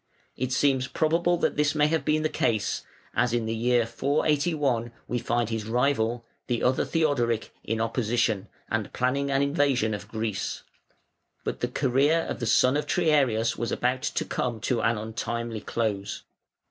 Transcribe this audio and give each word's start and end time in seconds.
It 0.35 0.51
seems 0.51 0.87
probable 0.87 1.37
that 1.37 1.57
this 1.57 1.75
may 1.75 1.85
have 1.85 2.03
been 2.03 2.23
the 2.23 2.27
case, 2.27 2.83
as 3.15 3.33
in 3.33 3.45
the 3.45 3.53
year 3.53 3.85
481 3.85 4.91
we 5.07 5.19
find 5.19 5.49
his 5.51 5.67
rival, 5.67 6.25
the 6.47 6.63
other 6.63 6.83
Theodoric, 6.85 7.51
in 7.63 7.79
opposition, 7.79 8.47
and 8.67 8.91
planning 8.93 9.29
an 9.29 9.43
invasion 9.43 9.93
of 9.93 10.07
Greece. 10.07 10.63
But 11.43 11.59
the 11.59 11.67
career 11.67 12.21
of 12.27 12.39
the 12.39 12.47
son 12.47 12.77
of 12.77 12.87
Triarius 12.87 13.59
was 13.59 13.71
about 13.71 14.01
to 14.01 14.25
come 14.25 14.59
to 14.61 14.81
an 14.81 14.97
untimely 14.97 15.61
close. 15.61 16.23